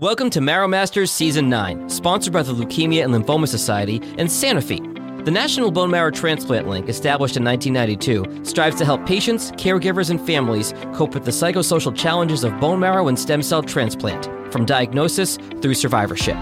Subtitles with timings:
[0.00, 4.78] Welcome to Marrow Masters Season 9, sponsored by the Leukemia and Lymphoma Society and Sanofi.
[5.24, 10.24] The National Bone Marrow Transplant Link, established in 1992, strives to help patients, caregivers, and
[10.24, 15.36] families cope with the psychosocial challenges of bone marrow and stem cell transplant, from diagnosis
[15.60, 16.36] through survivorship.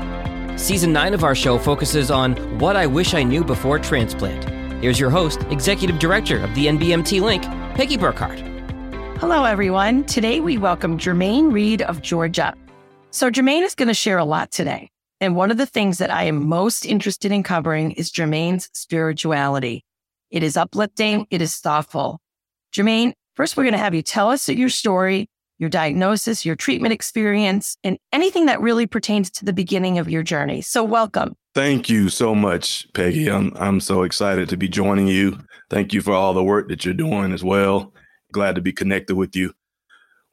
[0.58, 4.44] Season 9 of our show focuses on what I wish I knew before transplant.
[4.82, 7.44] Here's your host, Executive Director of the NBMT Link,
[7.74, 8.38] Peggy Burkhardt.
[9.18, 10.04] Hello, everyone.
[10.04, 12.54] Today we welcome Jermaine Reid of Georgia.
[13.16, 14.90] So, Jermaine is going to share a lot today.
[15.22, 19.86] And one of the things that I am most interested in covering is Jermaine's spirituality.
[20.30, 22.20] It is uplifting, it is thoughtful.
[22.74, 26.92] Jermaine, first, we're going to have you tell us your story, your diagnosis, your treatment
[26.92, 30.60] experience, and anything that really pertains to the beginning of your journey.
[30.60, 31.36] So, welcome.
[31.54, 33.30] Thank you so much, Peggy.
[33.30, 35.38] I'm I'm so excited to be joining you.
[35.70, 37.94] Thank you for all the work that you're doing as well.
[38.32, 39.54] Glad to be connected with you.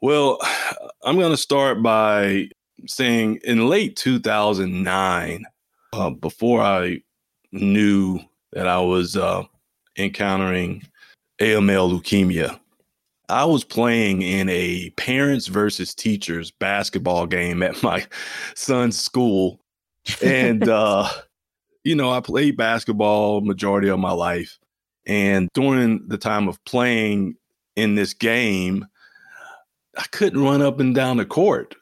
[0.02, 0.38] Well,
[1.06, 2.50] I'm going to start by
[2.88, 5.44] saying in late 2009,
[5.94, 7.02] uh, before I
[7.52, 8.20] knew
[8.52, 9.44] that I was uh,
[9.98, 10.84] encountering
[11.40, 12.60] AML leukemia,
[13.30, 18.06] I was playing in a parents versus teachers basketball game at my
[18.56, 19.60] son's school.
[20.22, 21.10] And, uh,
[21.84, 24.60] you know, I played basketball majority of my life.
[25.06, 27.36] And during the time of playing
[27.76, 28.86] in this game,
[29.98, 31.76] I couldn't run up and down the court.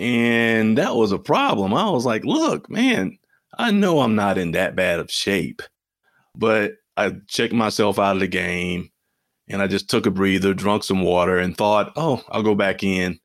[0.00, 1.74] And that was a problem.
[1.74, 3.18] I was like, look, man,
[3.58, 5.60] I know I'm not in that bad of shape,
[6.34, 8.90] but I checked myself out of the game
[9.46, 12.82] and I just took a breather, drunk some water, and thought, oh, I'll go back
[12.82, 13.20] in.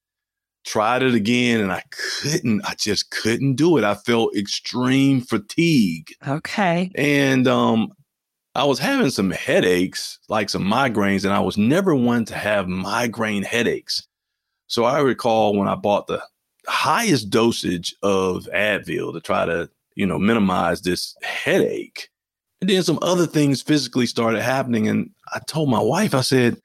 [0.66, 3.86] Tried it again and I couldn't, I just couldn't do it.
[3.86, 6.12] I felt extreme fatigue.
[6.28, 6.92] Okay.
[6.96, 7.94] And um,
[8.54, 12.68] I was having some headaches, like some migraines, and I was never one to have
[12.68, 14.06] migraine headaches.
[14.68, 16.22] So I recall when I bought the
[16.68, 22.10] highest dosage of Advil to try to, you know, minimize this headache.
[22.62, 24.88] And then some other things physically started happening.
[24.88, 26.58] And I told my wife, I said,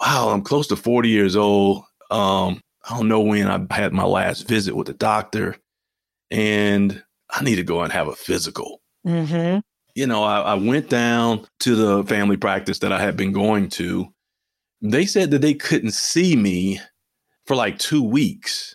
[0.00, 1.84] wow, I'm close to 40 years old.
[2.10, 5.56] Um, I don't know when I had my last visit with the doctor,
[6.30, 8.80] and I need to go and have a physical.
[9.06, 9.60] Mm-hmm.
[9.94, 13.68] You know, I, I went down to the family practice that I had been going
[13.70, 14.12] to.
[14.80, 16.80] They said that they couldn't see me
[17.46, 18.74] for like two weeks.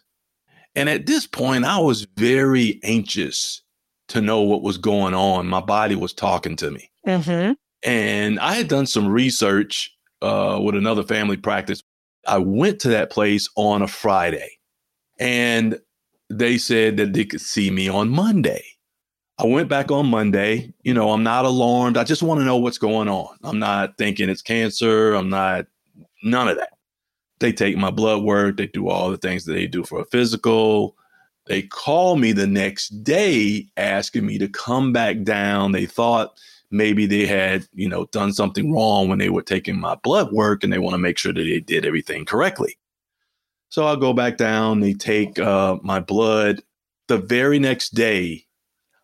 [0.78, 3.64] And at this point, I was very anxious
[4.10, 5.48] to know what was going on.
[5.48, 6.92] My body was talking to me.
[7.08, 7.54] Mm-hmm.
[7.84, 11.82] And I had done some research uh, with another family practice.
[12.28, 14.52] I went to that place on a Friday
[15.20, 15.80] and
[16.30, 18.64] they said that they could see me on Monday.
[19.40, 20.76] I went back on Monday.
[20.84, 21.98] You know, I'm not alarmed.
[21.98, 23.36] I just want to know what's going on.
[23.42, 25.16] I'm not thinking it's cancer.
[25.16, 25.66] I'm not,
[26.22, 26.77] none of that
[27.40, 30.06] they take my blood work, they do all the things that they do for a
[30.06, 30.96] physical.
[31.46, 35.72] They call me the next day asking me to come back down.
[35.72, 36.38] They thought
[36.72, 40.64] maybe they had, you know, done something wrong when they were taking my blood work
[40.64, 42.78] and they want to make sure that they did everything correctly.
[43.70, 46.62] So I'll go back down, they take uh, my blood.
[47.08, 48.46] The very next day,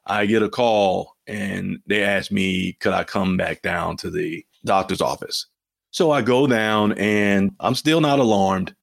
[0.05, 4.45] I get a call and they ask me, could I come back down to the
[4.65, 5.47] doctor's office?
[5.93, 8.75] So I go down and I'm still not alarmed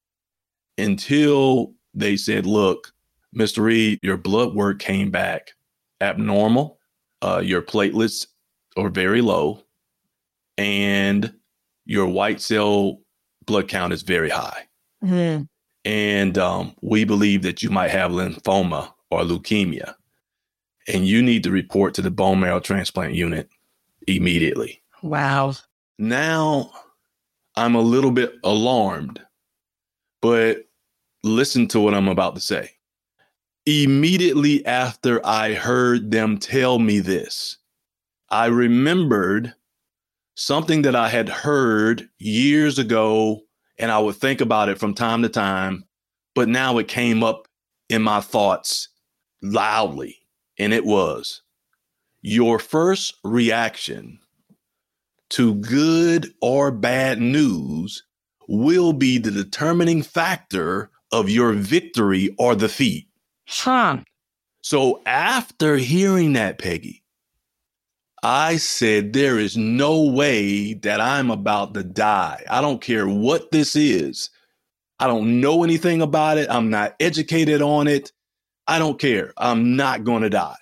[0.78, 2.92] until they said, look,
[3.36, 3.64] Mr.
[3.64, 5.50] Reid, your blood work came back
[6.00, 6.78] abnormal.
[7.20, 8.28] Uh, your platelets
[8.76, 9.60] are very low
[10.56, 11.34] and
[11.84, 13.00] your white cell
[13.44, 14.68] blood count is very high.
[15.04, 15.42] Mm-hmm.
[15.84, 19.94] And um, we believe that you might have lymphoma or leukemia.
[20.86, 23.48] And you need to report to the bone marrow transplant unit
[24.06, 24.80] immediately.
[25.02, 25.54] Wow.
[25.98, 26.70] Now
[27.56, 29.20] I'm a little bit alarmed,
[30.22, 30.68] but
[31.22, 32.70] listen to what I'm about to say.
[33.66, 37.58] Immediately after I heard them tell me this,
[38.30, 39.54] I remembered
[40.36, 43.40] something that I had heard years ago,
[43.78, 45.84] and I would think about it from time to time,
[46.34, 47.48] but now it came up
[47.88, 48.88] in my thoughts
[49.42, 50.16] loudly,
[50.58, 51.42] and it was
[52.22, 54.19] your first reaction
[55.30, 58.04] to good or bad news
[58.48, 63.08] will be the determining factor of your victory or defeat.
[63.48, 63.98] Huh.
[64.62, 67.02] So after hearing that, Peggy,
[68.22, 72.44] I said, there is no way that I'm about to die.
[72.50, 74.30] I don't care what this is.
[74.98, 76.50] I don't know anything about it.
[76.50, 78.12] I'm not educated on it.
[78.66, 79.32] I don't care.
[79.38, 80.58] I'm not going to die.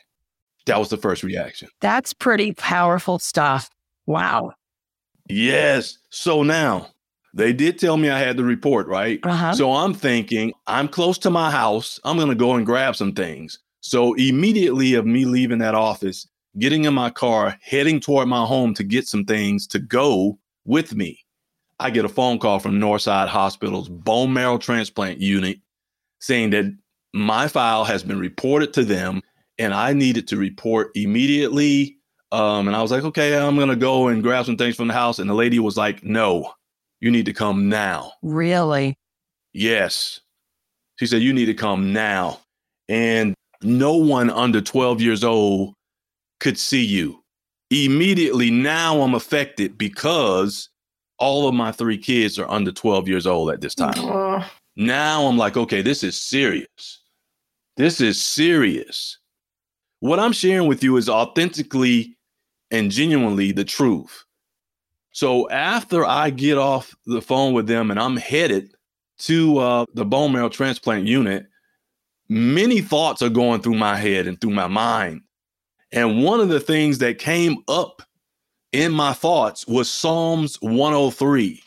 [0.66, 1.68] That was the first reaction.
[1.80, 3.68] That's pretty powerful stuff.
[4.06, 4.52] Wow.
[5.28, 5.98] Yes.
[6.10, 6.88] So now
[7.34, 9.20] They did tell me I had the report, right?
[9.22, 9.52] Uh-huh.
[9.54, 12.00] So I'm thinking, I'm close to my house.
[12.04, 13.58] I'm going to go and grab some things.
[13.80, 16.26] So immediately of me leaving that office,
[16.58, 20.94] getting in my car, heading toward my home to get some things to go with
[20.94, 21.20] me,
[21.78, 25.58] I get a phone call from Northside Hospital's bone marrow transplant unit
[26.20, 26.64] saying that
[27.14, 29.22] my file has been reported to them
[29.58, 31.97] and I needed to report immediately.
[32.30, 34.88] Um, and I was like, okay, I'm going to go and grab some things from
[34.88, 35.18] the house.
[35.18, 36.52] And the lady was like, no,
[37.00, 38.12] you need to come now.
[38.22, 38.96] Really?
[39.52, 40.20] Yes.
[40.96, 42.40] She said, you need to come now.
[42.88, 45.74] And no one under 12 years old
[46.40, 47.22] could see you.
[47.70, 50.68] Immediately now I'm affected because
[51.18, 54.44] all of my three kids are under 12 years old at this time.
[54.76, 57.02] Now I'm like, okay, this is serious.
[57.76, 59.18] This is serious.
[60.00, 62.16] What I'm sharing with you is authentically
[62.70, 64.24] and genuinely the truth.
[65.12, 68.70] So after I get off the phone with them and I'm headed
[69.20, 71.46] to uh, the bone marrow transplant unit,
[72.28, 75.22] many thoughts are going through my head and through my mind.
[75.90, 78.02] And one of the things that came up
[78.72, 81.62] in my thoughts was Psalms 103.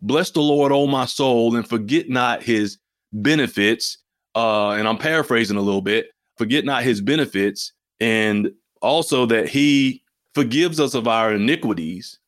[0.00, 2.78] Bless the Lord, O my soul, and forget not his
[3.12, 3.98] benefits.
[4.36, 8.50] Uh, and I'm paraphrasing a little bit forget not his benefits, and
[8.80, 10.02] also that he
[10.38, 12.20] forgives us of our iniquities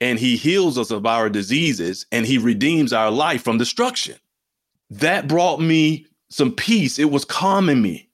[0.00, 4.16] and he heals us of our diseases and he redeems our life from destruction.
[4.88, 6.98] That brought me some peace.
[6.98, 8.08] It was calming me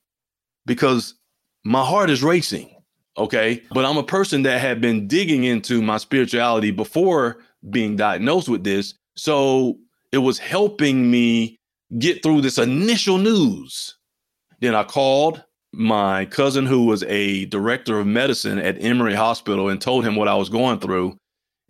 [0.65, 1.13] because
[1.63, 2.75] my heart is racing.
[3.17, 3.63] Okay.
[3.71, 7.37] But I'm a person that had been digging into my spirituality before
[7.69, 8.95] being diagnosed with this.
[9.15, 9.79] So
[10.11, 11.57] it was helping me
[11.97, 13.95] get through this initial news.
[14.59, 15.41] Then I called
[15.73, 20.27] my cousin, who was a director of medicine at Emory Hospital, and told him what
[20.27, 21.17] I was going through.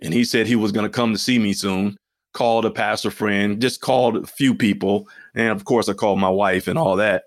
[0.01, 1.97] And he said he was going to come to see me soon.
[2.33, 5.07] Called a pastor friend, just called a few people.
[5.33, 7.23] And of course, I called my wife and all that.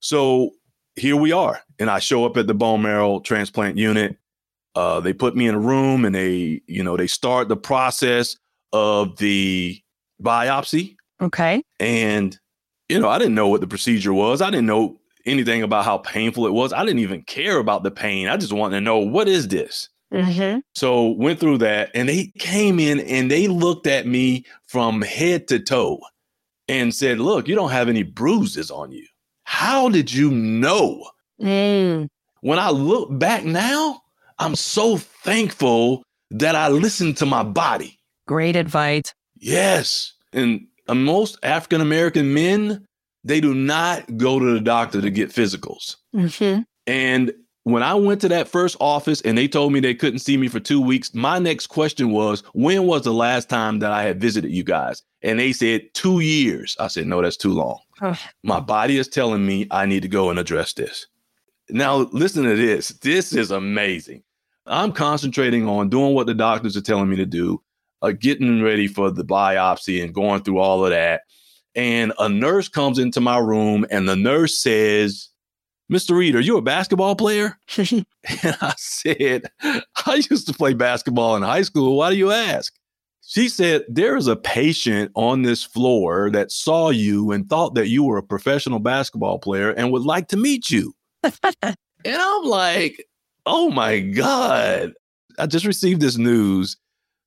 [0.00, 0.50] So
[0.96, 1.60] here we are.
[1.78, 4.16] And I show up at the bone marrow transplant unit.
[4.74, 8.36] Uh, they put me in a room and they, you know, they start the process
[8.72, 9.80] of the
[10.20, 10.96] biopsy.
[11.20, 11.62] Okay.
[11.78, 12.36] And,
[12.88, 14.42] you know, I didn't know what the procedure was.
[14.42, 14.98] I didn't know
[15.28, 16.72] anything about how painful it was.
[16.72, 18.28] I didn't even care about the pain.
[18.28, 19.88] I just wanted to know what is this?
[20.12, 20.60] Mm-hmm.
[20.74, 25.48] So went through that and they came in and they looked at me from head
[25.48, 26.00] to toe
[26.66, 29.06] and said, Look, you don't have any bruises on you.
[29.44, 31.10] How did you know?
[31.40, 32.08] Mm.
[32.40, 34.00] When I look back now,
[34.38, 37.98] I'm so thankful that I listened to my body.
[38.26, 39.14] Great advice.
[39.36, 40.12] Yes.
[40.32, 42.86] And uh, most African American men,
[43.28, 45.96] they do not go to the doctor to get physicals.
[46.14, 46.62] Mm-hmm.
[46.86, 47.32] And
[47.64, 50.48] when I went to that first office and they told me they couldn't see me
[50.48, 54.18] for two weeks, my next question was, when was the last time that I had
[54.18, 55.02] visited you guys?
[55.20, 56.74] And they said, two years.
[56.80, 57.78] I said, no, that's too long.
[58.00, 58.18] Oh.
[58.42, 61.06] My body is telling me I need to go and address this.
[61.68, 62.88] Now, listen to this.
[62.88, 64.22] This is amazing.
[64.64, 67.60] I'm concentrating on doing what the doctors are telling me to do,
[68.00, 71.22] uh, getting ready for the biopsy and going through all of that.
[71.78, 75.28] And a nurse comes into my room and the nurse says,
[75.90, 76.16] Mr.
[76.16, 77.56] Reid, are you a basketball player?
[77.78, 78.04] and
[78.42, 81.96] I said, I used to play basketball in high school.
[81.96, 82.74] Why do you ask?
[83.22, 87.86] She said, There is a patient on this floor that saw you and thought that
[87.86, 90.96] you were a professional basketball player and would like to meet you.
[91.22, 93.06] and I'm like,
[93.46, 94.94] Oh my God.
[95.38, 96.76] I just received this news.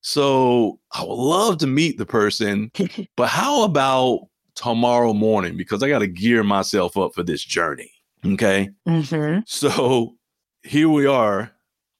[0.01, 2.69] So I would love to meet the person,
[3.15, 4.27] but how about
[4.61, 5.57] tomorrow morning?
[5.57, 7.91] Because I got to gear myself up for this journey.
[8.25, 8.69] Okay.
[8.87, 9.39] mm-hmm.
[9.45, 10.15] So
[10.63, 11.51] here we are,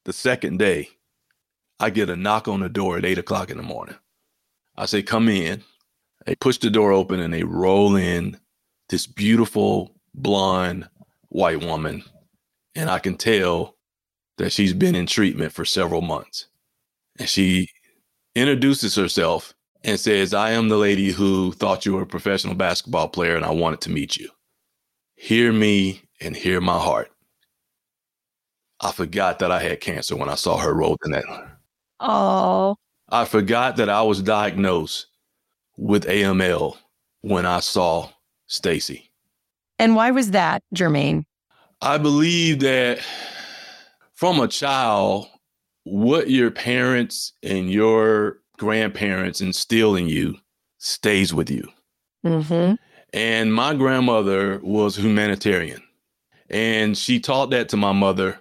[0.06, 0.90] the second day.
[1.80, 3.96] I get a knock on the door at eight o'clock in the morning.
[4.78, 5.64] I say, come in.
[6.28, 8.38] They push the door open and they roll in
[8.90, 10.88] this beautiful blonde
[11.30, 12.04] white woman.
[12.76, 13.76] And I can tell
[14.38, 16.46] that she's been in treatment for several months.
[17.18, 17.70] And she
[18.36, 23.10] introduces herself and says, I am the lady who thought you were a professional basketball
[23.10, 24.30] player and I wanted to meet you.
[25.16, 27.12] Hear me and hear my heart.
[28.80, 31.26] I forgot that I had cancer when I saw her rolled in that.
[32.00, 32.76] Oh.
[33.10, 35.08] I forgot that I was diagnosed
[35.78, 36.78] with AML
[37.22, 38.10] when I saw
[38.48, 39.12] Stacy.
[39.78, 41.26] And why was that, Jermaine?
[41.82, 43.00] I believe that
[44.14, 45.28] from a child,
[45.84, 50.38] what your parents and your grandparents instill in you
[50.78, 51.68] stays with you.
[52.24, 52.76] Mm-hmm.
[53.12, 55.82] And my grandmother was humanitarian.
[56.52, 58.40] And she taught that to my mother,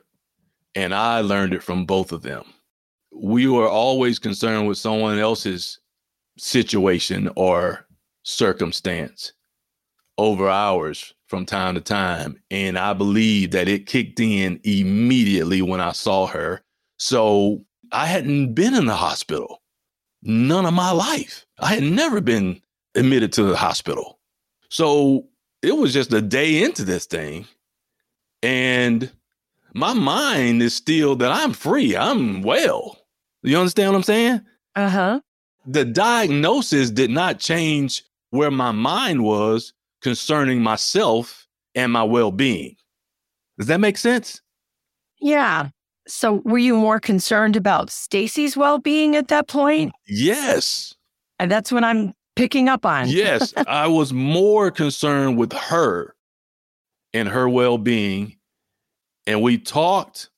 [0.74, 2.44] and I learned it from both of them.
[3.10, 5.80] We were always concerned with someone else's
[6.36, 7.86] situation or
[8.22, 9.32] circumstance
[10.18, 12.38] over hours from time to time.
[12.50, 16.60] And I believe that it kicked in immediately when I saw her.
[16.98, 19.62] So I hadn't been in the hospital
[20.22, 21.46] none of my life.
[21.58, 22.60] I had never been
[22.94, 24.18] admitted to the hospital.
[24.68, 25.28] So
[25.62, 27.46] it was just a day into this thing.
[28.42, 29.10] And
[29.74, 31.96] my mind is still that I'm free.
[31.96, 32.98] I'm well.
[33.42, 34.40] You understand what I'm saying?
[34.74, 35.20] Uh huh.
[35.66, 42.76] The diagnosis did not change where my mind was concerning myself and my well being.
[43.58, 44.40] Does that make sense?
[45.20, 45.68] Yeah.
[46.10, 49.92] So were you more concerned about Stacy's well being at that point?
[50.06, 50.94] Yes.
[51.38, 53.08] And that's what I'm picking up on.
[53.08, 53.54] yes.
[53.66, 56.14] I was more concerned with her
[57.12, 58.36] and her well being.
[59.26, 60.30] And we talked,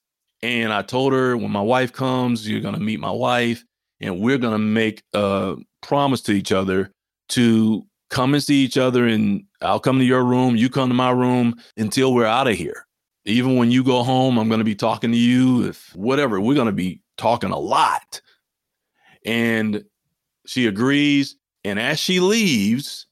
[0.42, 3.64] and I told her when my wife comes, you're going to meet my wife,
[4.00, 6.90] and we're going to make a promise to each other
[7.30, 9.06] to come and see each other.
[9.06, 12.56] And I'll come to your room, you come to my room until we're out of
[12.56, 12.86] here.
[13.24, 15.68] Even when you go home, I'm going to be talking to you.
[15.68, 18.20] If whatever, we're going to be talking a lot.
[19.24, 19.84] And
[20.46, 21.36] she agrees.
[21.64, 23.06] And as she leaves,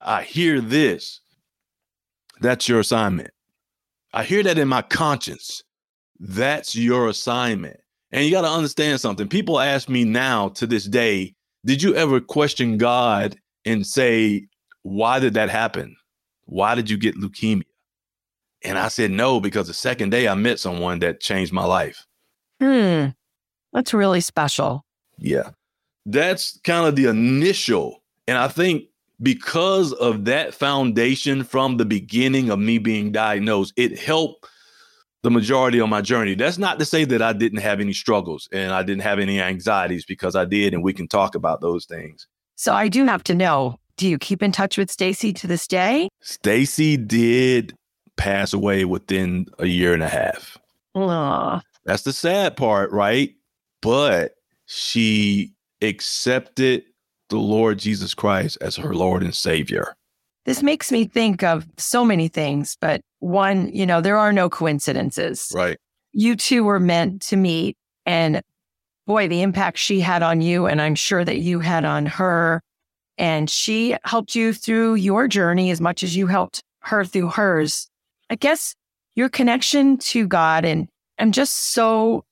[0.00, 1.20] I hear this.
[2.40, 3.30] That's your assignment.
[4.12, 5.62] I hear that in my conscience.
[6.20, 7.80] That's your assignment.
[8.12, 9.26] And you got to understand something.
[9.26, 14.46] People ask me now to this day, did you ever question God and say,
[14.82, 15.96] why did that happen?
[16.44, 17.64] Why did you get leukemia?
[18.66, 22.04] And I said no, because the second day I met someone that changed my life.
[22.60, 23.06] Hmm.
[23.72, 24.84] That's really special.
[25.18, 25.50] Yeah.
[26.04, 28.02] That's kind of the initial.
[28.26, 28.84] And I think
[29.22, 34.46] because of that foundation from the beginning of me being diagnosed, it helped
[35.22, 36.34] the majority of my journey.
[36.34, 39.40] That's not to say that I didn't have any struggles and I didn't have any
[39.40, 42.26] anxieties because I did, and we can talk about those things.
[42.56, 45.66] So I do have to know, do you keep in touch with Stacy to this
[45.66, 46.08] day?
[46.20, 47.74] Stacy did
[48.16, 50.58] pass away within a year and a half.
[50.96, 51.60] Aww.
[51.84, 53.34] That's the sad part, right?
[53.82, 54.34] But
[54.66, 56.84] she accepted
[57.28, 59.94] the Lord Jesus Christ as her Lord and Savior.
[60.44, 64.48] This makes me think of so many things, but one, you know, there are no
[64.48, 65.52] coincidences.
[65.54, 65.76] Right.
[66.12, 67.76] You two were meant to meet.
[68.06, 68.40] And
[69.06, 72.62] boy, the impact she had on you, and I'm sure that you had on her.
[73.18, 77.88] And she helped you through your journey as much as you helped her through hers.
[78.30, 78.74] I guess
[79.14, 82.24] your connection to God, and I'm just so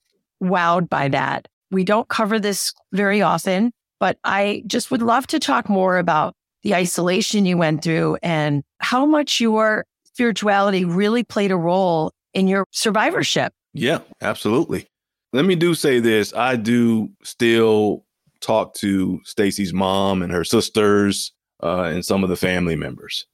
[0.43, 1.49] wowed by that.
[1.71, 6.35] We don't cover this very often, but I just would love to talk more about
[6.63, 12.49] the isolation you went through and how much your spirituality really played a role in
[12.49, 13.53] your survivorship.
[13.73, 14.87] Yeah, absolutely.
[15.33, 16.33] Let me do say this.
[16.35, 18.05] I do still
[18.41, 21.33] talk to Stacy's mom and her sisters
[21.63, 23.27] uh, and some of the family members.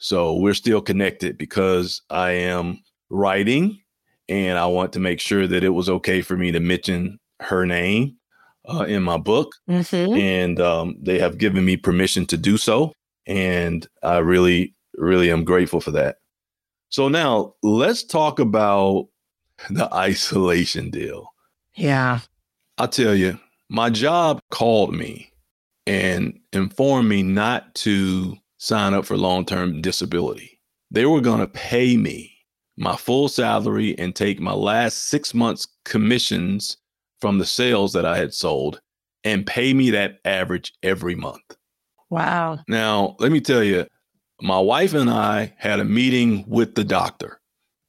[0.00, 3.80] So we're still connected because I am writing
[4.28, 7.66] and I want to make sure that it was okay for me to mention her
[7.66, 8.16] name
[8.68, 9.54] uh, in my book.
[9.68, 10.14] Mm-hmm.
[10.14, 12.92] And um, they have given me permission to do so.
[13.26, 16.16] And I really, really am grateful for that.
[16.88, 19.08] So now let's talk about
[19.68, 21.28] the isolation deal.
[21.74, 22.20] Yeah.
[22.78, 23.38] I'll tell you,
[23.68, 25.30] my job called me
[25.86, 30.60] and informed me not to sign up for long term disability.
[30.90, 32.36] They were going to pay me
[32.76, 36.76] my full salary and take my last six months' commissions
[37.20, 38.80] from the sales that I had sold
[39.24, 41.56] and pay me that average every month.
[42.10, 42.60] Wow.
[42.68, 43.86] Now, let me tell you,
[44.40, 47.40] my wife and I had a meeting with the doctor.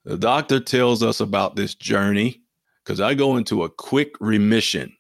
[0.04, 2.42] The doctor tells us about this journey
[2.84, 4.94] because I go into a quick remission.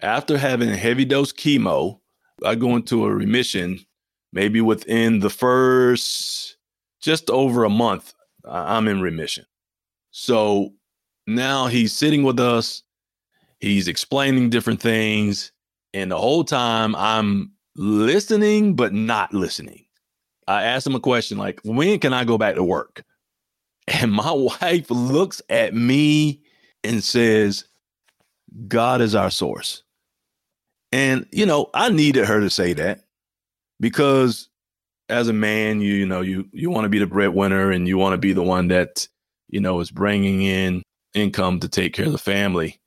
[0.00, 2.00] After having a heavy dose chemo,
[2.44, 3.80] I go into a remission
[4.32, 6.56] maybe within the first
[7.00, 8.14] just over a month.
[8.44, 9.46] I'm in remission.
[10.10, 10.72] So
[11.26, 12.82] now he's sitting with us,
[13.60, 15.52] he's explaining different things.
[15.94, 19.86] And the whole time I'm listening, but not listening.
[20.46, 23.04] I asked him a question like, when can I go back to work?
[23.88, 26.40] And my wife looks at me
[26.82, 27.66] and says,
[28.66, 29.84] God is our source.
[30.90, 33.05] And, you know, I needed her to say that
[33.80, 34.48] because
[35.08, 37.98] as a man, you, you know, you, you want to be the breadwinner and you
[37.98, 39.06] want to be the one that,
[39.48, 40.82] you know, is bringing in
[41.14, 42.80] income to take care of the family.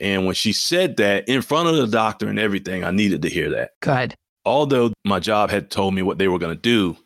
[0.00, 3.28] And when she said that in front of the doctor and everything, I needed to
[3.28, 3.72] hear that.
[3.80, 4.14] Good.
[4.44, 6.96] Although my job had told me what they were going to do,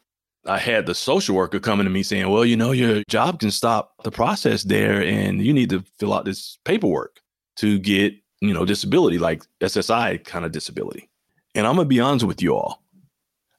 [0.46, 3.50] I had the social worker coming to me saying, Well, you know, your job can
[3.50, 7.20] stop the process there and you need to fill out this paperwork
[7.56, 11.08] to get, you know, disability, like SSI kind of disability.
[11.54, 12.81] And I'm going to be honest with you all.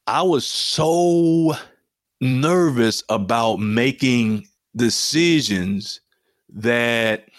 [0.07, 1.55] I was so
[2.21, 6.01] nervous about making decisions
[6.49, 7.29] that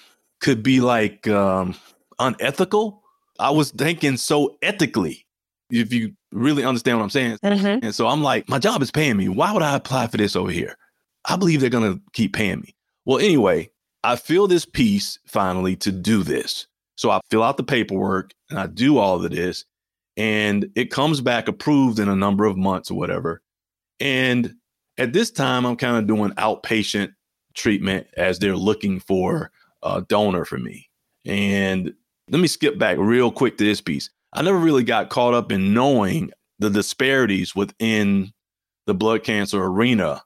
[0.41, 1.75] could be like um,
[2.19, 3.03] unethical.
[3.39, 5.27] I was thinking so ethically,
[5.71, 7.39] if you really understand what I'm saying.
[7.45, 7.85] Mm-hmm.
[7.85, 9.29] And so I'm like, my job is paying me.
[9.29, 10.77] Why would I apply for this over here?
[11.25, 12.75] I believe they're going to keep paying me.
[13.05, 13.71] Well, anyway,
[14.03, 16.67] I feel this peace finally to do this.
[16.97, 19.65] So I fill out the paperwork and I do all of this,
[20.17, 23.43] and it comes back approved in a number of months or whatever.
[24.01, 24.55] And
[24.99, 27.13] at this time, I'm kind of doing outpatient
[27.55, 29.51] treatment as they're looking for
[29.83, 30.89] a donor for me.
[31.25, 31.93] And
[32.31, 34.11] let me skip back real quick to this piece.
[34.33, 38.33] I never really got caught up in knowing the disparities within
[38.87, 40.23] the blood cancer arena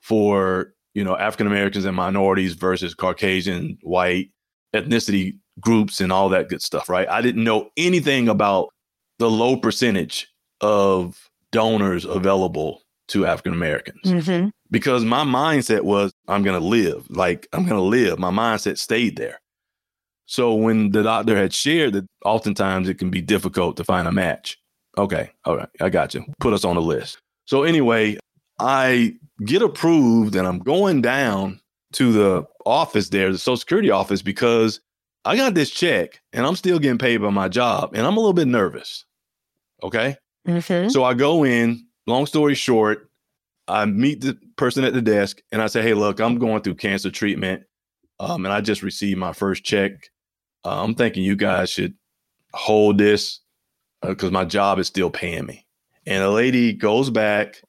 [0.00, 4.30] for you know African Americans and minorities versus Caucasian, white,
[4.74, 6.88] ethnicity groups, and all that good stuff.
[6.88, 7.08] Right?
[7.08, 8.72] I didn't know anything about
[9.22, 10.28] the low percentage
[10.60, 14.48] of donors available to African Americans Mm-hmm.
[14.70, 17.06] because my mindset was I'm going to live.
[17.08, 18.18] Like I'm going to live.
[18.18, 19.40] My mindset stayed there.
[20.26, 24.12] So when the doctor had shared that oftentimes it can be difficult to find a
[24.12, 24.58] match.
[24.98, 25.30] Okay.
[25.44, 25.68] All right.
[25.80, 26.24] I got you.
[26.40, 27.18] Put us on the list.
[27.46, 28.18] So anyway,
[28.58, 29.14] I
[29.44, 31.60] get approved and I'm going down
[31.94, 34.80] to the office there, the Social Security office, because
[35.24, 38.20] I got this check and I'm still getting paid by my job and I'm a
[38.20, 39.04] little bit nervous.
[39.82, 40.16] Okay.
[40.46, 40.88] Mm-hmm.
[40.88, 43.10] So I go in, long story short,
[43.68, 46.76] I meet the person at the desk and I say, Hey, look, I'm going through
[46.76, 47.64] cancer treatment.
[48.20, 49.92] Um, and I just received my first check.
[50.64, 51.94] Uh, I'm thinking you guys should
[52.52, 53.40] hold this
[54.00, 55.66] because my job is still paying me.
[56.06, 57.62] And a lady goes back.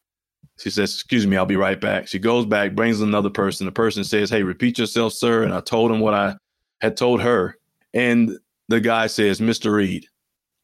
[0.59, 2.07] She says, Excuse me, I'll be right back.
[2.07, 3.65] She goes back, brings another person.
[3.65, 5.43] The person says, Hey, repeat yourself, sir.
[5.43, 6.35] And I told him what I
[6.81, 7.57] had told her.
[7.93, 9.73] And the guy says, Mr.
[9.73, 10.05] Reid,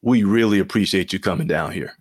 [0.02, 1.92] we really appreciate you coming down here.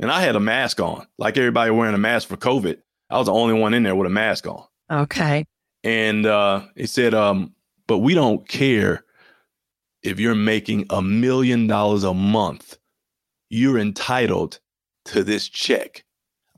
[0.00, 2.78] And I had a mask on, like everybody wearing a mask for COVID.
[3.10, 4.64] I was the only one in there with a mask on.
[4.90, 5.44] Okay.
[5.82, 7.54] And uh, he said, um,
[7.86, 9.04] but we don't care
[10.02, 12.78] if you're making a million dollars a month.
[13.50, 14.60] You're entitled
[15.06, 16.04] to this check.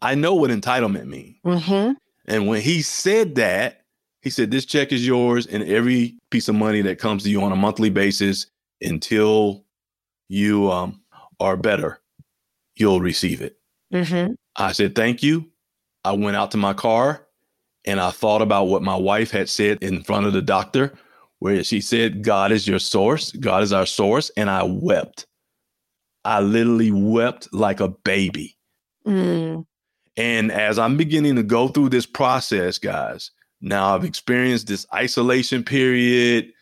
[0.03, 1.37] I know what entitlement means.
[1.45, 1.93] Mm-hmm.
[2.27, 3.83] And when he said that,
[4.23, 7.43] he said, This check is yours, and every piece of money that comes to you
[7.43, 8.47] on a monthly basis
[8.83, 9.65] until
[10.31, 11.03] you um,
[11.41, 12.01] are better,
[12.77, 13.59] you'll receive it.
[13.93, 14.35] Mm-hmm.
[14.57, 15.51] I said, Thank you.
[16.05, 17.27] I went out to my car
[17.85, 20.95] and I thought about what my wife had said in front of the doctor,
[21.41, 24.31] where she said, God is your source, God is our source.
[24.37, 25.27] And I wept.
[26.25, 28.57] I literally wept like a baby.
[29.07, 29.67] Mm.
[30.17, 35.65] And as I'm beginning to go through this process, guys, now I've experienced this isolation
[35.65, 36.53] period.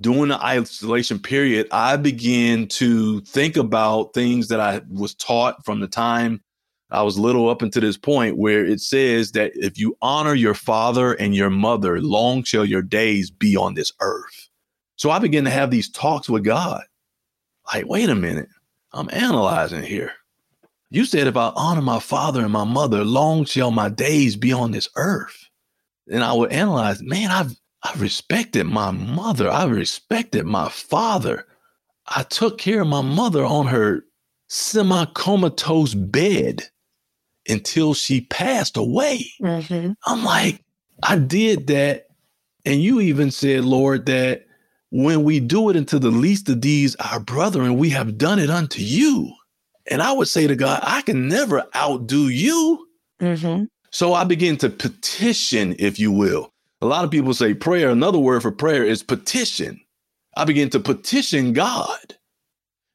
[0.00, 5.80] During the isolation period, I begin to think about things that I was taught from
[5.80, 6.40] the time
[6.92, 10.52] I was little up until this point, where it says that if you honor your
[10.54, 14.50] father and your mother, long shall your days be on this earth.
[14.96, 16.82] So I begin to have these talks with God.
[17.72, 18.48] Like, wait a minute,
[18.92, 20.12] I'm analyzing here.
[20.90, 24.52] You said, if I honor my father and my mother, long shall my days be
[24.52, 25.48] on this earth.
[26.10, 29.50] And I would analyze, man, I've I respected my mother.
[29.50, 31.46] I respected my father.
[32.06, 34.04] I took care of my mother on her
[34.48, 36.62] semi comatose bed
[37.48, 39.26] until she passed away.
[39.40, 39.92] Mm-hmm.
[40.06, 40.64] I'm like,
[41.02, 42.06] I did that.
[42.64, 44.46] And you even said, Lord, that
[44.90, 48.50] when we do it unto the least of these, our brethren, we have done it
[48.50, 49.32] unto you.
[49.90, 52.86] And I would say to God, I can never outdo you.
[53.20, 53.64] Mm-hmm.
[53.90, 56.51] So I begin to petition, if you will.
[56.82, 57.90] A lot of people say prayer.
[57.90, 59.80] Another word for prayer is petition.
[60.36, 62.16] I began to petition God.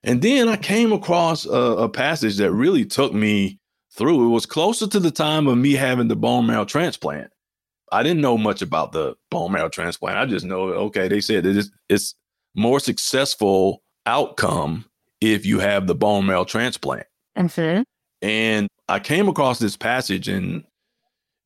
[0.04, 3.60] And then I came across a, a passage that really took me
[3.94, 4.26] through.
[4.26, 7.32] It was closer to the time of me having the bone marrow transplant.
[7.90, 10.18] I didn't know much about the bone marrow transplant.
[10.18, 12.14] I just know, okay, they said it's, it's
[12.56, 14.84] more successful outcome
[15.22, 17.08] if you have the bone marrow transplant.
[17.38, 17.84] Mm-hmm.
[18.22, 20.66] And I came across this passage, and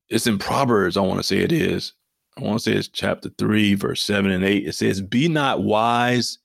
[0.08, 1.92] it's in Proverbs, I want to say it is.
[2.36, 4.66] I want to say it's chapter 3, verse 7 and 8.
[4.66, 6.38] It says, Be not wise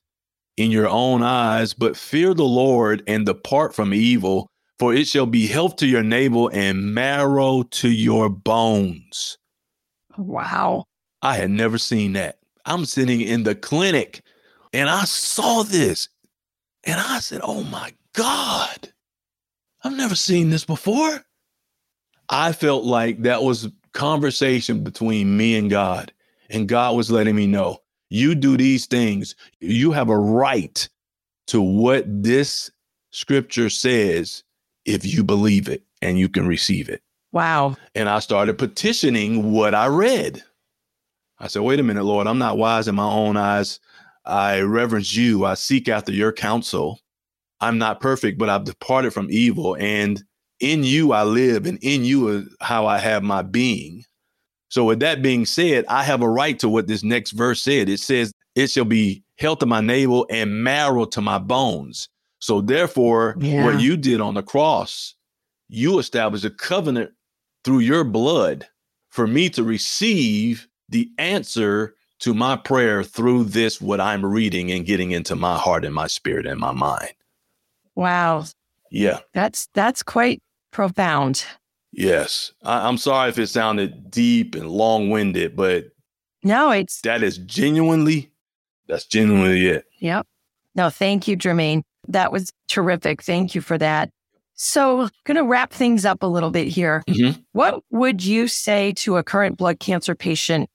[0.56, 5.26] in your own eyes, but fear the Lord and depart from evil, for it shall
[5.26, 9.38] be health to your navel and marrow to your bones.
[10.16, 10.84] Wow.
[11.22, 12.38] I had never seen that.
[12.64, 14.22] I'm sitting in the clinic
[14.72, 16.08] and I saw this
[16.84, 18.92] and I said, Oh my God,
[19.82, 21.22] I've never seen this before.
[22.28, 26.12] I felt like that was conversation between me and God.
[26.50, 27.78] And God was letting me know
[28.10, 30.88] you do these things, you have a right
[31.48, 32.70] to what this
[33.10, 34.44] scripture says
[34.84, 37.02] if you believe it and you can receive it.
[37.32, 37.76] Wow.
[37.94, 40.42] And I started petitioning what I read.
[41.38, 43.80] I said, wait a minute, Lord, I'm not wise in my own eyes.
[44.24, 45.44] I reverence you.
[45.44, 47.00] I seek after your counsel.
[47.60, 49.76] I'm not perfect, but I've departed from evil.
[49.78, 50.22] And
[50.60, 54.04] in you I live, and in you is how I have my being.
[54.70, 57.88] So, with that being said, I have a right to what this next verse said.
[57.88, 62.08] It says, It shall be health to my navel and marrow to my bones.
[62.40, 63.64] So, therefore, Yeah.
[63.64, 65.14] what you did on the cross,
[65.68, 67.12] you established a covenant
[67.64, 68.66] through your blood
[69.10, 74.84] for me to receive the answer to my prayer through this, what I'm reading and
[74.84, 77.12] getting into my heart and my spirit and my mind.
[77.94, 78.44] Wow.
[78.90, 79.20] Yeah.
[79.34, 81.44] That's that's quite profound.
[81.92, 82.52] Yes.
[82.62, 85.86] I, I'm sorry if it sounded deep and long winded, but
[86.42, 88.30] No, it's that is genuinely,
[88.86, 89.84] that's genuinely it.
[90.00, 90.26] Yep.
[90.74, 91.82] No, thank you, Jermaine.
[92.06, 93.22] That was terrific.
[93.22, 94.10] Thank you for that.
[94.54, 97.04] So, going to wrap things up a little bit here.
[97.08, 97.44] Mhm.
[97.52, 100.68] What would you say to a current blood cancer patient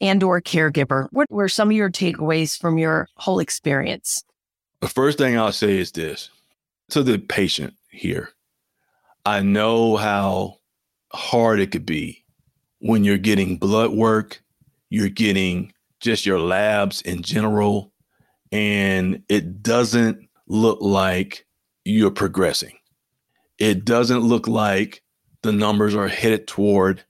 [0.00, 1.08] and or caregiver?
[1.10, 4.22] What were some of your takeaways from your whole experience?
[4.80, 6.30] The first thing I'll say is this
[6.90, 8.30] to the patient here.
[9.24, 10.58] I know how
[11.12, 12.24] hard it could be
[12.78, 14.42] when you're getting blood work,
[14.90, 17.92] you're getting just your labs in general,
[18.52, 21.46] and it doesn't look like
[21.84, 22.76] you're progressing.
[23.58, 25.02] It doesn't look like
[25.42, 27.02] the numbers are headed toward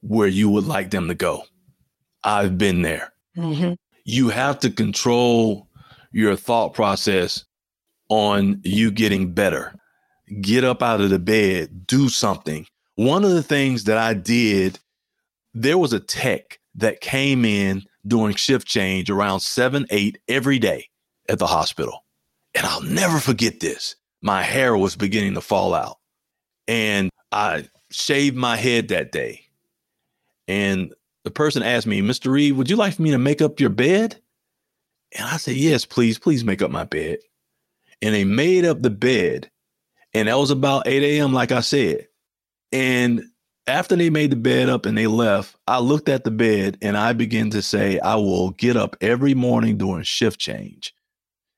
[0.00, 1.42] where you would like them to go.
[2.24, 3.74] I've been there mm-hmm.
[4.04, 5.68] you have to control
[6.12, 7.44] your thought process
[8.08, 9.74] on you getting better.
[10.40, 12.66] Get up out of the bed, do something.
[12.94, 14.78] One of the things that I did,
[15.54, 20.88] there was a tech that came in during shift change around seven, eight every day
[21.28, 22.04] at the hospital.
[22.54, 23.96] And I'll never forget this.
[24.20, 25.98] My hair was beginning to fall out.
[26.68, 29.46] And I shaved my head that day.
[30.48, 32.30] And the person asked me, Mr.
[32.30, 34.20] Reid, would you like me to make up your bed?
[35.16, 37.18] And I said, Yes, please, please make up my bed.
[38.00, 39.50] And they made up the bed.
[40.14, 42.08] And that was about 8 a.m., like I said.
[42.70, 43.24] And
[43.66, 46.96] after they made the bed up and they left, I looked at the bed and
[46.96, 50.94] I began to say, I will get up every morning during shift change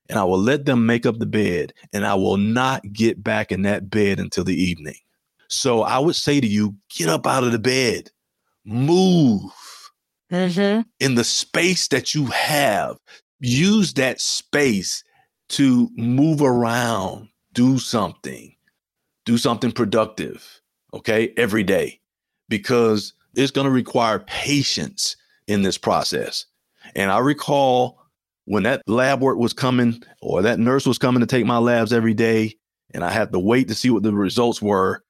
[0.09, 3.51] and I will let them make up the bed and I will not get back
[3.51, 4.97] in that bed until the evening.
[5.47, 8.11] So I would say to you, get up out of the bed,
[8.63, 9.51] move
[10.31, 10.81] Mm-hmm.
[10.99, 12.97] in the space that you have,
[13.39, 15.03] use that space
[15.49, 18.53] to move around, do something,
[19.25, 20.61] do something productive,
[20.93, 21.99] okay, every day,
[22.47, 25.15] because it's going to require patience
[25.47, 26.45] in this process.
[26.95, 27.99] And I recall
[28.45, 31.91] when that lab work was coming or that nurse was coming to take my labs
[31.91, 32.55] every day,
[32.93, 35.03] and I had to wait to see what the results were.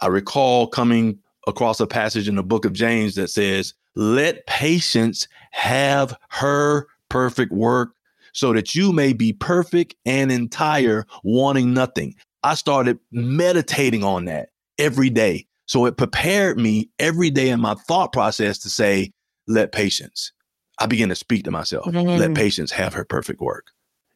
[0.00, 5.28] I recall coming across a passage in the book of James that says, Let patience
[5.52, 7.90] have her perfect work
[8.34, 12.14] so that you may be perfect and entire, wanting nothing.
[12.42, 15.46] I started meditating on that every day.
[15.66, 19.12] So it prepared me every day in my thought process to say,
[19.46, 20.32] Let patience.
[20.78, 22.34] I began to speak to myself, let Mhm.
[22.34, 23.66] patience have her perfect work.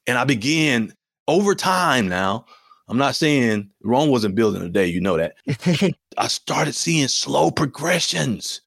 [0.06, 0.92] And I began
[1.28, 2.46] over time now.
[2.88, 5.34] I'm not saying Rome wasn't built in a day, you know that.
[6.18, 8.62] I started seeing slow progressions.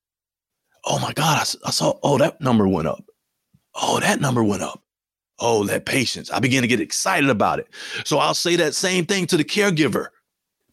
[0.85, 3.03] Oh my God, I saw, oh, that number went up.
[3.75, 4.83] Oh, that number went up.
[5.41, 6.30] Oh, that patience.
[6.30, 7.67] I begin to get excited about it.
[8.06, 10.08] So I'll say that same thing to the caregiver.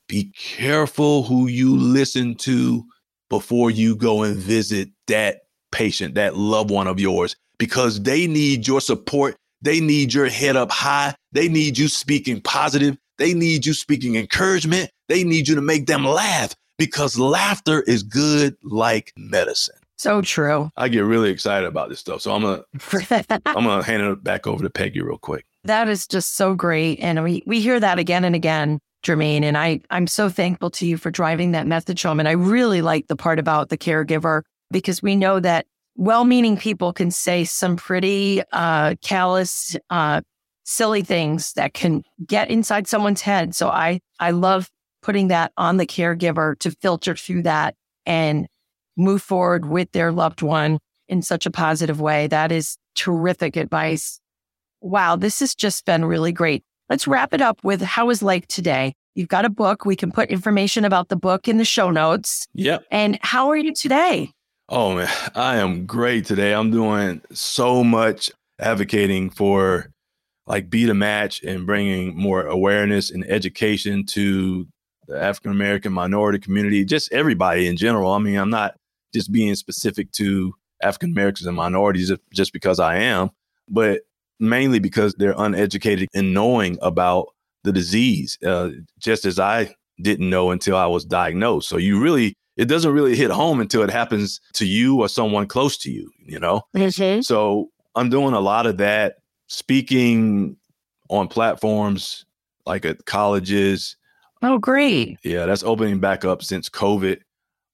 [0.08, 2.84] Be careful who you listen to
[3.30, 5.40] before you go and visit that
[5.72, 9.36] patient, that loved one of yours, because they need your support.
[9.60, 11.14] They need your head up high.
[11.32, 12.96] They need you speaking positive.
[13.18, 14.90] They need you speaking encouragement.
[15.08, 19.77] They need you to make them laugh because laughter is good like medicine.
[19.98, 20.70] So true.
[20.76, 22.22] I get really excited about this stuff.
[22.22, 22.62] So I'm gonna
[23.46, 25.44] I'm gonna hand it back over to Peggy real quick.
[25.64, 27.00] That is just so great.
[27.00, 29.42] And we, we hear that again and again, Jermaine.
[29.42, 32.20] And I, I'm so thankful to you for driving that message home.
[32.20, 36.56] And I really like the part about the caregiver because we know that well meaning
[36.56, 40.20] people can say some pretty uh, callous, uh,
[40.64, 43.54] silly things that can get inside someone's head.
[43.54, 44.70] So I, I love
[45.02, 47.74] putting that on the caregiver to filter through that
[48.06, 48.46] and
[48.98, 52.26] move forward with their loved one in such a positive way.
[52.26, 54.20] That is terrific advice.
[54.80, 56.62] Wow, this has just been really great.
[56.90, 58.94] Let's wrap it up with how is life today?
[59.14, 59.84] You've got a book.
[59.84, 62.46] We can put information about the book in the show notes.
[62.54, 62.84] Yep.
[62.90, 64.30] And how are you today?
[64.68, 66.54] Oh man, I am great today.
[66.54, 68.30] I'm doing so much
[68.60, 69.90] advocating for
[70.46, 74.66] like be the match and bringing more awareness and education to
[75.06, 78.12] the African American minority community, just everybody in general.
[78.12, 78.76] I mean, I'm not
[79.12, 83.30] just being specific to African Americans and minorities just because I am,
[83.68, 84.02] but
[84.40, 87.28] mainly because they're uneducated in knowing about
[87.64, 91.68] the disease, uh, just as I didn't know until I was diagnosed.
[91.68, 95.46] So you really, it doesn't really hit home until it happens to you or someone
[95.46, 96.62] close to you, you know?
[96.76, 97.22] Mm-hmm.
[97.22, 99.16] So I'm doing a lot of that,
[99.48, 100.56] speaking
[101.08, 102.24] on platforms
[102.66, 103.96] like at colleges.
[104.42, 105.18] Oh, great.
[105.24, 107.20] Yeah, that's opening back up since COVID.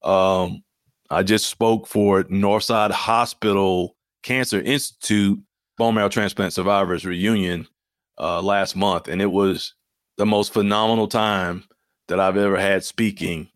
[0.03, 0.63] Um,
[1.11, 5.39] I just spoke for Northside Hospital Cancer Institute
[5.77, 7.67] bone marrow transplant survivors reunion
[8.19, 9.75] uh, last month, and it was
[10.17, 11.65] the most phenomenal time
[12.09, 13.49] that I've ever had speaking.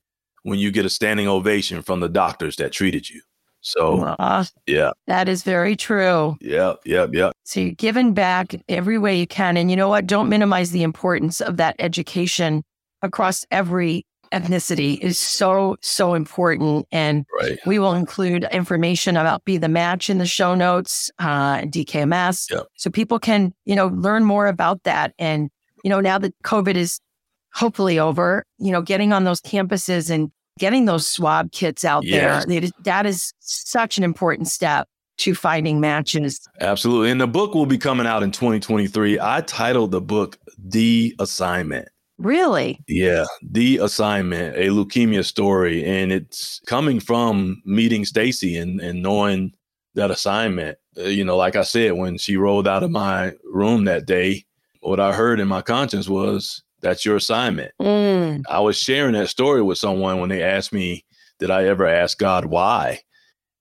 [0.45, 3.21] When you get a standing ovation from the doctors that treated you.
[3.61, 6.37] So, uh, yeah, that is very true.
[6.41, 7.33] Yep, yep, yep.
[7.45, 9.57] So you're giving back every way you can.
[9.57, 10.07] And you know what?
[10.07, 12.63] Don't minimize the importance of that education
[13.03, 16.87] across every ethnicity is so, so important.
[16.93, 17.59] And right.
[17.67, 22.51] we will include information about Be the Match in the show notes, uh, DKMS.
[22.51, 22.67] Yep.
[22.77, 25.15] So people can, you know, learn more about that.
[25.19, 25.51] And,
[25.85, 27.01] you know, now that COVID is
[27.55, 32.45] hopefully over, you know, getting on those campuses and getting those swab kits out yes.
[32.47, 34.89] there, that is such an important step
[35.19, 36.49] to finding matches.
[36.61, 37.11] Absolutely.
[37.11, 39.19] And the book will be coming out in 2023.
[39.21, 41.89] I titled the book The Assignment.
[42.19, 42.81] Really?
[42.89, 43.27] Yeah.
[43.43, 45.85] The assignment, a leukemia story.
[45.85, 49.55] And it's coming from meeting Stacy and, and knowing
[49.95, 50.79] that assignment.
[50.97, 54.45] Uh, you know, like I said, when she rolled out of my room that day,
[54.81, 57.73] what I heard in my conscience was, that's your assignment.
[57.81, 58.45] Mm.
[58.49, 61.05] I was sharing that story with someone when they asked me,
[61.39, 63.01] did I ever ask God why?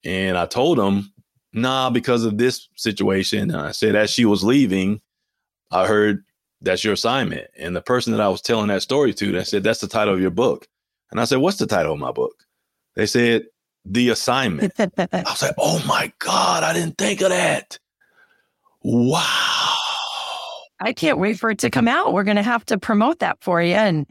[0.03, 1.11] And I told them,
[1.53, 3.51] nah, because of this situation.
[3.51, 5.01] And I said, as she was leaving,
[5.71, 6.23] I heard
[6.61, 7.47] that's your assignment.
[7.57, 10.13] And the person that I was telling that story to, they said, that's the title
[10.13, 10.67] of your book.
[11.11, 12.33] And I said, what's the title of my book?
[12.95, 13.45] They said,
[13.85, 14.73] The Assignment.
[14.79, 17.77] I was like, oh my God, I didn't think of that.
[18.83, 19.75] Wow.
[20.79, 22.13] I can't wait for it to come out.
[22.13, 24.07] We're going to have to promote that for you and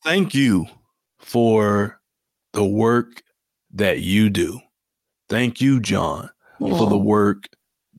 [0.02, 0.66] Thank you
[1.18, 2.00] for
[2.52, 3.22] the work
[3.72, 4.60] that you do.
[5.28, 7.48] Thank you, John, for the work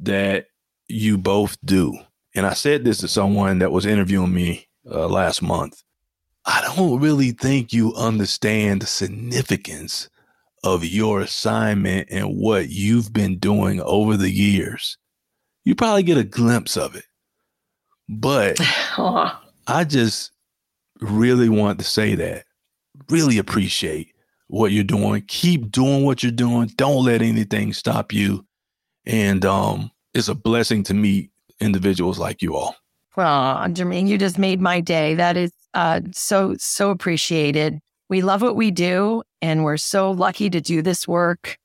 [0.01, 0.47] that
[0.87, 1.97] you both do.
[2.35, 5.81] And I said this to someone that was interviewing me uh, last month.
[6.45, 10.09] I don't really think you understand the significance
[10.63, 14.97] of your assignment and what you've been doing over the years.
[15.63, 17.05] You probably get a glimpse of it.
[18.07, 18.57] But
[19.67, 20.31] I just
[20.99, 22.45] really want to say that.
[23.09, 24.13] Really appreciate
[24.47, 25.23] what you're doing.
[25.27, 26.69] Keep doing what you're doing.
[26.75, 28.45] Don't let anything stop you.
[29.05, 32.75] And um, it's a blessing to meet individuals like you all.
[33.15, 35.15] Well, Jermaine, you just made my day.
[35.15, 37.79] That is uh, so, so appreciated.
[38.11, 41.57] We love what we do, and we're so lucky to do this work.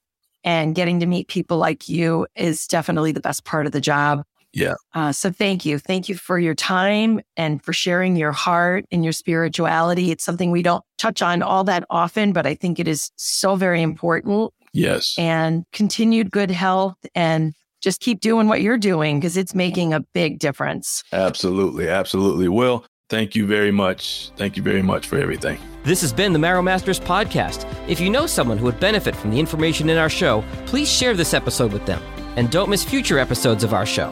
[0.44, 4.22] And getting to meet people like you is definitely the best part of the job.
[4.52, 4.74] Yeah.
[4.94, 5.80] Uh, so thank you.
[5.80, 10.12] Thank you for your time and for sharing your heart and your spirituality.
[10.12, 13.56] It's something we don't touch on all that often, but I think it is so
[13.56, 14.52] very important.
[14.72, 15.16] Yes.
[15.18, 20.00] And continued good health and just keep doing what you're doing because it's making a
[20.14, 21.02] big difference.
[21.12, 21.88] Absolutely.
[21.88, 22.48] Absolutely.
[22.48, 24.30] Well, thank you very much.
[24.36, 25.58] Thank you very much for everything.
[25.84, 27.64] This has been the Marrow Masters podcast.
[27.88, 31.14] If you know someone who would benefit from the information in our show, please share
[31.14, 32.02] this episode with them.
[32.36, 34.10] And don't miss future episodes of our show.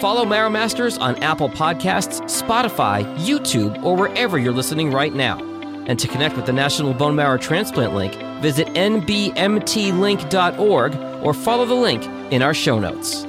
[0.00, 5.38] Follow Marrow Masters on Apple Podcasts, Spotify, YouTube, or wherever you're listening right now.
[5.86, 9.34] And to connect with the National Bone Marrow Transplant Link, visit nbmtlink.org
[11.24, 13.26] or follow the link in our show notes.